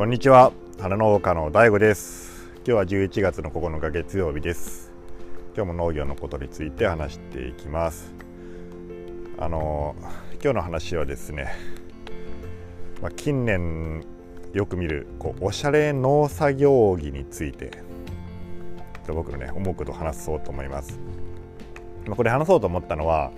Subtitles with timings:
[0.00, 0.54] こんにちは。
[0.80, 2.48] 花農家の DAIGO です。
[2.64, 4.94] 今日は11月の9日月曜日です。
[5.54, 8.10] 今日も農業のことについて話していきます。
[9.36, 9.94] あの
[10.42, 11.52] 今日の話はですね、
[13.02, 14.02] まあ、近年
[14.54, 17.70] よく見るこうおしゃれ農作業着について
[19.06, 20.98] 僕のね思うことを話そうと思います、
[22.06, 23.32] まあ、これ話そうと思ったのは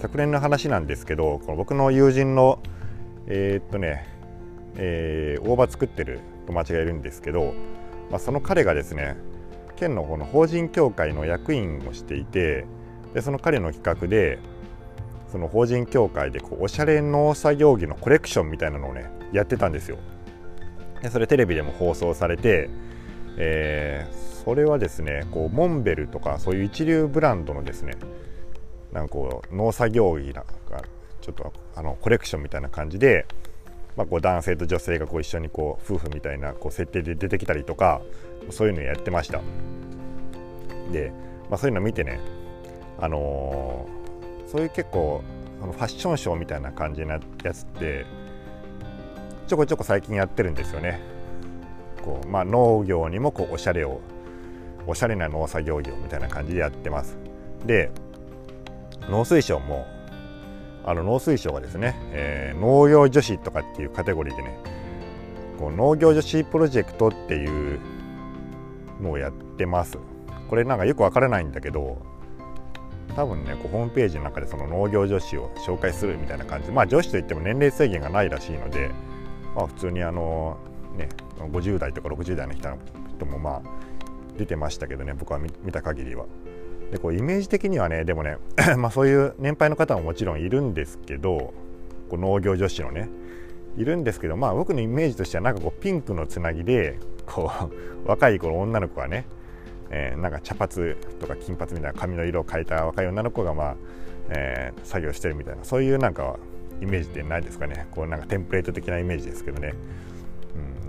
[0.00, 2.58] 昨年の話なんですけどこの僕の友人の
[3.28, 4.19] えー、っとね、
[4.76, 7.54] えー、大葉作ってる友達がいるんですけど、
[8.10, 9.16] まあ、その彼がですね
[9.76, 12.66] 県のこの法人協会の役員をしていて
[13.14, 14.38] でその彼の企画で
[15.30, 19.96] その法人協会でこうおしゃれ農作業着のコレクションみたいなのをねやってたんですよ。
[21.02, 22.68] でそれテレビでも放送されて、
[23.38, 27.94] えー、それはですねこうモンベルとかそういう一流ブランドのですね
[28.92, 30.82] なんかこう農作業着なんか
[31.20, 33.26] ちょっとあのコレクションみたいな感じで、
[33.96, 38.00] まあ、こう男性と女性がこう一緒にこう夫婦みたいなこう設定で出てきたりとか
[38.50, 39.40] そういうのやってました。
[40.92, 41.12] で、
[41.48, 42.20] まあ、そういうの見てね
[42.98, 45.22] あのー、そういう結構
[45.62, 48.06] あのファッションショーみたいな感じなやつって
[49.46, 51.00] ちょこちょこ最近やってるんですよね。
[52.02, 54.00] こう、まあ、農業にもこうおしゃれを
[54.86, 57.18] おしゃれな農作業業みたいな感じでやってます。
[57.66, 57.90] で
[59.08, 59.86] 農水省も
[60.84, 64.58] あの農水省がですね、えー、農業女子とかっていうカテゴリーでね
[65.58, 67.80] こう農業女子プロジェクトっていう
[69.00, 69.98] のをやってます
[70.48, 71.98] これなんかよくわからないんだけど
[73.14, 78.90] 多分ねこうホームページの中でその農業女子を紹介するみたいな感じまあ女子といっても年齢制限がないらしいので、
[79.54, 80.58] まあ、普通にあの
[80.96, 83.62] ね50代とか60代の人もまあ
[84.38, 86.26] 出てましたけどね僕は見た限りは。
[86.90, 88.38] でこうイメージ的にはねでもね
[88.76, 91.54] まあそういう年配の方ももちろんいるんですけど
[92.08, 93.08] こう農業女子のね
[93.76, 97.50] いるんですけどまあ僕のイメージとしてはなんかこうピンクのつなぎでこ
[98.04, 99.24] う 若い頃女の子がね、
[99.90, 103.76] えー、なんか茶髪とか金髪みたいな髪の色を変えた若い女の子がまあ、
[104.30, 106.36] えー、作業してるみたいなそういうなんか
[106.80, 107.86] イメージってないですかね。
[107.90, 109.74] こうなんかテンプレート的なイメージですけどね、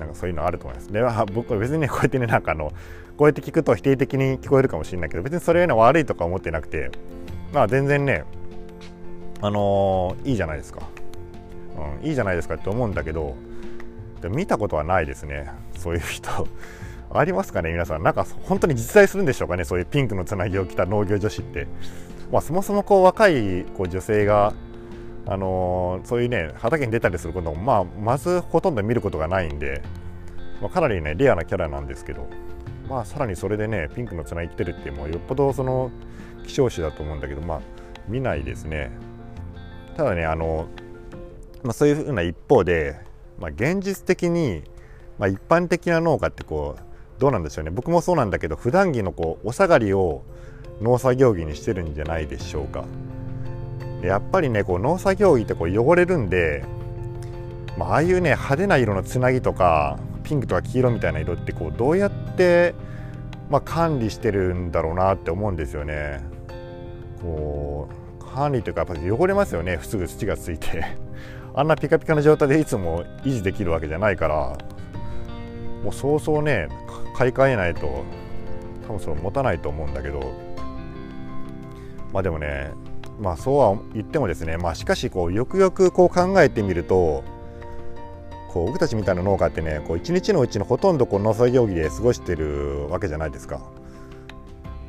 [0.00, 0.92] なんかそういうのあると思います。
[0.92, 1.02] で
[1.32, 2.72] 僕は別にねこうやってねなんかあの
[3.16, 6.90] こうやって聞くと否定的に聞こえるかもしれないけど別にそれは悪いとか思ってなくて
[7.52, 8.24] まあ全然ね
[9.40, 10.82] あのー、いいじゃないですか、
[12.00, 13.36] うん、いいじゃないですかって思うんだけど
[14.28, 15.50] 見たことはないですね。
[15.78, 16.46] そういう人。
[17.12, 18.02] ありますかね皆さん。
[18.02, 21.66] なんか本当に実在するんでしょうかねそういうピンクのつなぎを着た農業女子って。
[22.30, 24.52] まあそもそもこう若いこう女性が
[25.26, 29.82] あのー、そういうね畑に出たりすることもまあまずほとんど見ることがないんで、
[30.60, 32.28] まあ、かなりねレアなキャラなんですけど
[32.88, 35.90] まあさらにそれでねピンクの綱生きてるってもうよっぽどその
[36.46, 37.60] 希少種だと思うんだけどまあ
[38.08, 38.90] 見ないですね。
[39.96, 40.68] ただねあの、
[41.62, 42.98] まあ、そういうふうな一方で、
[43.38, 44.64] まあ、現実的に、
[45.18, 47.70] まあ、一般的な農家ってこうどうなんでしょうね。
[47.70, 50.22] 僕もそうなんだけど普段着のこうお下がりを
[50.80, 52.84] 農作業着にしてるんじゃないでしょうか。
[54.02, 56.64] やっぱりねこう農作業着ってこう汚れるんで、
[57.76, 62.74] まああいうね派手な色のつなぎとかピンクとか黄色みたいな色ってこうどうやって、
[63.48, 66.20] まあ、管理してるんだろうなって思うんですよね。
[67.20, 67.88] こ
[68.20, 69.78] う管理というかやっぱ汚れますよね。
[69.82, 70.84] すぐ土がついて。
[71.52, 74.56] あんなピカピカな状態でいつも維持できるわけじゃないから。
[75.82, 76.68] もうそうそうね
[77.16, 78.04] 買い替えないと
[78.86, 80.20] 多分それ持たないと思うんだけど。
[82.12, 82.70] まあでもね
[83.20, 87.22] まあそうは言ってもですねまあしかしこうよくよくこう考えてみると
[88.48, 93.60] こう僕たちみたいな農家ってねこう一日のうちのほとんどこう農作業着で過ごしてるわけじゃないですか。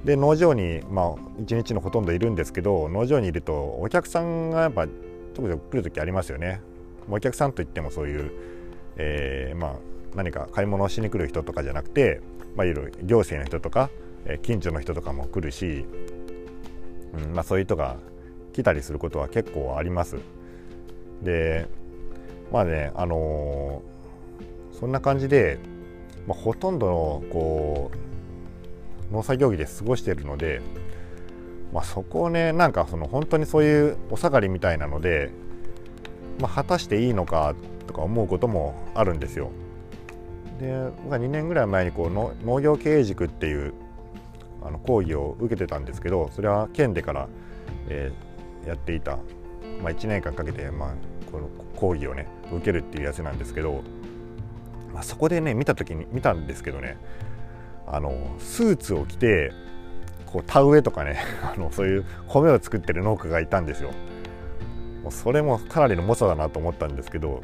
[0.06, 6.62] で農場にまあ一日のほとんどいるんですけど農場にいるとお客さんがやっぱちょちょ来る時ありますよね。
[7.10, 8.32] お客さんといってもそういう、
[8.96, 9.76] えー、まあ
[10.16, 12.22] 何か買い物をしに来る人とかじゃなくて、
[12.56, 13.90] まあ、いる行政の人とか、
[14.26, 15.86] え近所の人とかも来るし、
[17.14, 17.98] うんまあ、そういう人が
[18.54, 20.18] 来たりすることは結構あります。
[21.22, 21.68] で
[22.52, 25.60] まあねあのー、そんな感じで、
[26.28, 27.92] まあ、ほとんどのこ
[29.10, 30.62] う農作業着で過ごしてるので、
[31.74, 35.32] まあ、そこをねなんかその本当にそういうお下がりみたいなので、
[36.40, 37.56] まあ、果たしていいのか
[37.88, 39.52] とか思うこともあるんですよ。
[40.60, 40.74] で
[41.04, 43.74] 僕は2年ぐらい前にこうの農業経営塾っていう
[44.64, 47.28] あの講義を受けてたんですけどそれは県でから、
[47.90, 48.31] えー、
[48.66, 49.18] やっていた、
[49.82, 50.94] まあ、1年間かけて、まあ、
[51.32, 53.84] この講義をね受けるっていうやつなんですけど、
[54.94, 56.98] まあ、そこでね見た時に見たんですけどね
[57.88, 59.52] あのスーツを着て
[60.26, 63.92] こう田植えとかね あのそういう米を作ってる農家がいたんですよ。
[65.04, 67.42] もうそれもかなりの猛者だなと思ったんですけど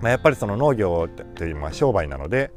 [0.00, 2.50] まあ、やっぱりその農業というまあ商売なので、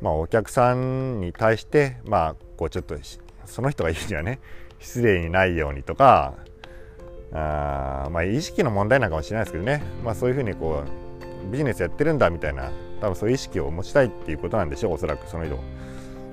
[0.00, 2.96] まあ、お客さんに対してまあこうちょっと
[3.44, 4.40] その人が言うにはね
[4.78, 6.34] 失礼にないようにとか
[7.32, 10.84] あまあ意識の問題なのかもしれないですけどね、まあ、そういうふうにこ
[11.46, 15.58] うビジネスやってるんだみたいな多分そういう意識を持ちたいっていうことなんでしょうおそらくその人。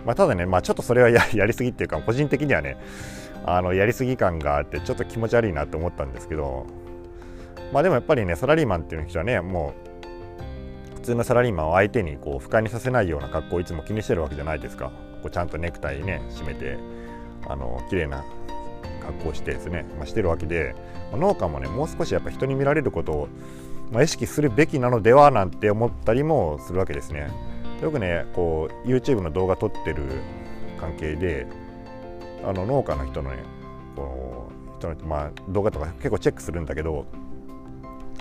[0.06, 2.78] まあ、ただね、まあ、ちょっとそれはや りすぎっていうか個人的にはね
[3.46, 6.66] あのやりすぎ感があってちょっと気持ち悪いなって思ったんですけど。
[7.74, 9.74] まあでもやっぱりねサラリーマンっていう人はねも
[10.94, 14.92] う普通のサラリーマンを相手にこう不快にさせないような格好をいつも気にしてるわけじゃないですか。
[15.22, 16.78] こうちゃんとネクタイね締めて
[17.48, 18.24] あの綺麗な
[19.08, 20.76] 格好してですね、まあ、してるわけで、
[21.12, 23.28] まあ、農家もねもう少しやっぱ人に見られることを、
[23.92, 27.30] まあ、意識するべきなのではなんて思ったりもするわけですね。
[27.82, 30.04] よくねこう YouTube の動画撮ってる
[30.80, 31.48] 関係で
[32.44, 33.38] あの農家の人のね
[33.96, 37.06] こう人の、まあ、動画とか結構チェックするんだけど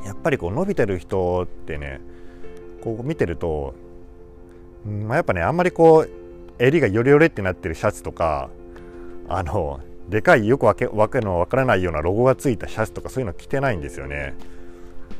[0.04, 2.00] やっぱりこう伸びてる人ってね
[2.82, 3.74] こう見てると、
[4.84, 6.10] まあ、やっぱねあんまりこう
[6.58, 8.50] 襟がよれよれってなってるシャツとか
[9.28, 14.34] あのでかいよくわけわけのわからないようなロゴがついたシャツとかそういうの着てないんですよね。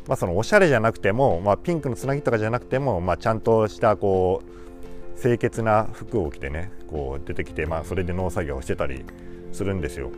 [0.06, 4.42] まあ、そのおしゃれじゃなくても、まあ、ピンクのつなぎとかじゃなくても、まあ、ちゃんとしたこ
[5.16, 9.04] う清潔な服を着てねこう出てきて、まあ、それで農作業をしてたり
[9.52, 10.10] するんですよ。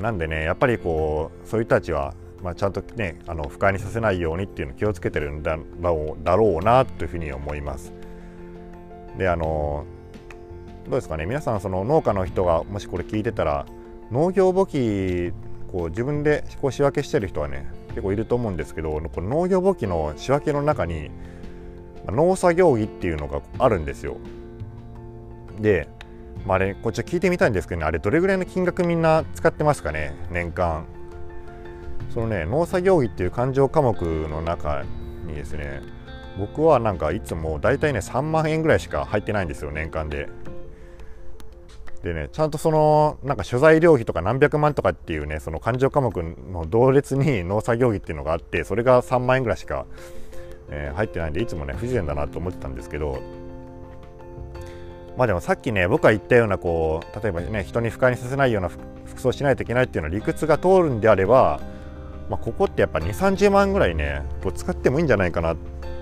[0.00, 7.92] なんでねやっぱりこうそういう人たちは、まあ、ちゃんとねあの不快にさせないようにっていうのを気をつけてるんだろうだろうなというふうに思います。
[9.16, 9.86] であの
[10.84, 11.26] どうですかね？
[11.26, 13.66] 皆さんその農家の人がもしこれ聞いてたら
[14.10, 15.32] 農業簿記
[15.70, 21.10] こう自分でこう仕分けしてる人はね結構いると思うんですけどこの農業簿記の仕分けの中に
[22.06, 24.16] 農作業着っていうのがあるんですよ。
[25.60, 25.88] で、
[26.46, 30.14] まあ、あれこっち聞いてみたいんですけどねあれどれぐらいの金額みんな使ってますかね？
[30.30, 30.84] 年間。
[32.12, 33.94] そのね農作業着っていう勘定科目
[34.28, 34.84] の中
[35.26, 35.80] にですね
[36.38, 40.28] 僕はなんかいつも大体ね3万円ぐらいしか入ってないんですよ年間で
[42.02, 46.22] でねちゃんとそのなんか所在料費とか何百万とかっていうねその勘定科目
[46.52, 49.86] の同列に農作業費っていうのがあってそれが3万円ぐらいしか、
[50.68, 53.22] えー、入ってないんでいつもね不自然だなと思ってたんですけど
[55.16, 61.60] まあでもさっきね僕が言ったようなこう例えばね人に不快にさせないような服装しないといけないっていうのは理屈が通るんであれば、
[62.28, 65.56] まあ、ここってやっぱ2 3 0万ぐらいねこう使ってもいいんじゃないかなっ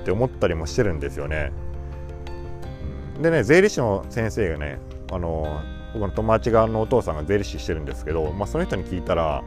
[0.05, 1.53] て思ったりもしてるんですよね。
[3.21, 4.79] でね税理士の先生がね
[5.13, 5.61] あの
[5.93, 9.43] 僕の友達側のお父さんが税理士してるんですけど、まあ、その人に聞いたら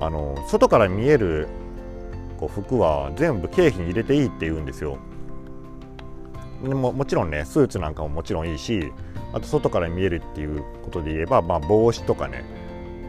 [0.00, 1.48] あの外から見える
[2.38, 4.98] こう服は全部経費に入れていいって言うんですよ。
[6.62, 8.92] でももちろんねスーツなんかももちろんいいし
[9.32, 12.44] あと外から見えるっていうことで言えば、まあ、帽子とかね、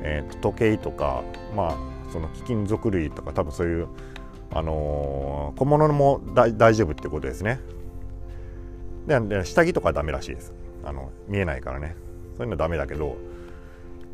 [0.03, 1.23] えー、時計とか、
[1.55, 1.77] まあ、
[2.11, 3.87] その貴金属類とか多分そういう、
[4.51, 7.59] あのー、小物も大丈夫ってことですね。
[9.07, 10.51] で下着とかはダメらしいです
[10.83, 11.95] あの見えないからね
[12.37, 13.17] そういうのはダメだけど、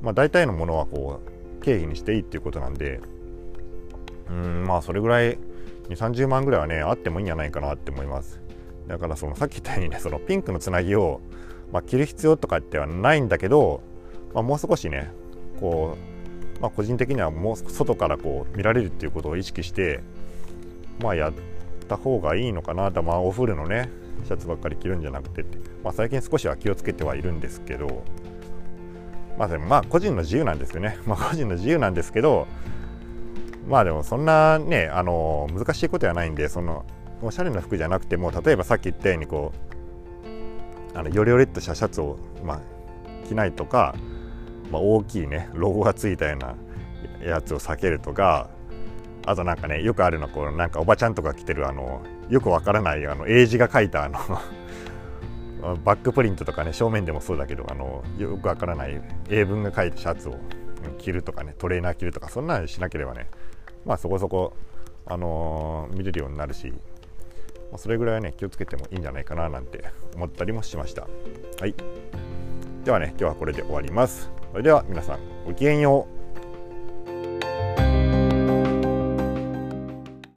[0.01, 2.99] まあ、大体のものはこう経費にしていいっていうことなんで
[4.29, 5.37] うんまあそれぐらい
[5.89, 8.41] 2 3 0万ぐらいはねあってもいいんじゃないかなって思います。
[8.87, 11.21] だからそのさっき言ったようにねそのピンクのつなぎを、
[11.71, 13.81] まあ、着る必要とかってはないんだけど、
[14.33, 15.11] まあ、もう少しね
[15.59, 15.97] こ
[16.57, 20.01] う、まあ、個人的にはもう外からこう見られるっていうことを意識して
[21.01, 21.33] まあやっ
[21.87, 23.89] た方がいいのかなとまあお風呂のね
[24.25, 25.45] シャツばっかり着るんじゃなくて、
[25.83, 28.03] まあ、最近少しは気をつけてはいるんですけど
[29.41, 32.47] まあでもまあ個人の自由なんですよね、 まあ、個人の自由なんですけど
[33.67, 36.85] まあでもそんなねあの難しいことはないんでその
[37.23, 39.51] おしゃれな服じゃなくても例えばさっき言ったようにこ
[40.93, 42.59] うあのよりよりっとしたシャツを、まあ、
[43.27, 43.95] 着ないとか、
[44.71, 46.55] まあ、大きいねロゴがついたような
[47.25, 48.47] やつを避けるとか
[49.25, 54.19] あとなんかねよくあるのこうなんかおばちゃんとか着てるあのよくわからないあの英字が書いたあの
[55.61, 60.37] バックプリントとかね正面でもそうだけどあのよくわからない英文が書いたシャツを
[60.97, 63.27] 着るとかねトレーナー着るとかそんなのしなければね
[63.85, 64.53] まあそこそこ、
[65.05, 66.73] あのー、見れるようになるし、
[67.71, 69.83] ま、それぐらいはね気をつけてもいいんじゃないかななんて
[70.15, 71.07] 思ったりもしました。
[71.59, 71.75] はい。
[72.83, 74.31] ではね今日はこれで終わります。
[74.51, 76.20] それでは皆さんごきげんよう。